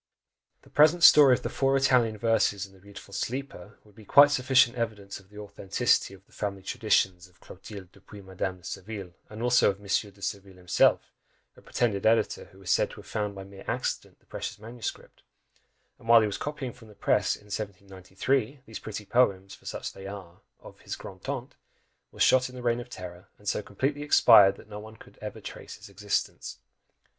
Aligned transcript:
The 0.63 0.71
present 0.71 1.03
story 1.03 1.35
of 1.35 1.43
the 1.43 1.49
FOUR 1.49 1.77
Italian 1.77 2.17
verses, 2.17 2.65
and 2.65 2.73
the 2.73 2.79
beautiful 2.79 3.13
Sleeper, 3.13 3.77
would 3.83 3.93
be 3.93 4.03
quite 4.03 4.31
sufficient 4.31 4.75
evidence 4.75 5.19
of 5.19 5.29
the 5.29 5.37
authenticity 5.37 6.15
of 6.15 6.25
"the 6.25 6.31
family 6.31 6.63
traditions" 6.63 7.27
of 7.27 7.39
Clotilde, 7.39 7.91
depuis 7.91 8.23
Madame 8.23 8.57
de 8.57 8.63
Surville, 8.63 9.13
and 9.29 9.43
also 9.43 9.69
of 9.69 9.79
Monsieur 9.79 10.09
De 10.09 10.19
Surville 10.23 10.57
himself; 10.57 11.13
a 11.55 11.61
pretended 11.61 12.07
editor, 12.07 12.45
who 12.45 12.59
is 12.63 12.71
said 12.71 12.89
to 12.89 12.95
have 12.95 13.05
found 13.05 13.35
by 13.35 13.43
mere 13.43 13.63
accident 13.67 14.19
the 14.19 14.25
precious 14.25 14.57
manuscript, 14.57 15.21
and 15.99 16.07
while 16.07 16.21
he 16.21 16.25
was 16.25 16.39
copying 16.39 16.73
from 16.73 16.87
the 16.87 16.95
press, 16.95 17.35
in 17.35 17.43
1793, 17.45 18.61
these 18.65 18.79
pretty 18.79 19.05
poems, 19.05 19.53
for 19.53 19.67
such 19.67 19.93
they 19.93 20.07
are, 20.07 20.41
of 20.59 20.79
his 20.79 20.95
grande 20.95 21.21
tante, 21.23 21.53
was 22.11 22.23
shot 22.23 22.49
in 22.49 22.55
the 22.55 22.63
Reign 22.63 22.79
of 22.79 22.89
Terror, 22.89 23.27
and 23.37 23.47
so 23.47 23.61
completely 23.61 24.01
expired, 24.01 24.55
that 24.55 24.67
no 24.67 24.79
one 24.79 24.95
could 24.95 25.19
ever 25.21 25.39
trace 25.39 25.75
his 25.75 25.89
existence! 25.89 26.57